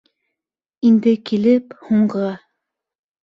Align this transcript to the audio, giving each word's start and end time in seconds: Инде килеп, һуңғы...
Инде 0.91 1.13
килеп, 1.29 1.77
һуңғы... 1.89 2.31